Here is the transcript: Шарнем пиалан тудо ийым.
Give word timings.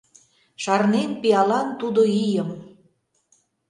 Шарнем 0.63 1.11
пиалан 1.21 1.67
тудо 1.79 2.01
ийым. 2.23 2.49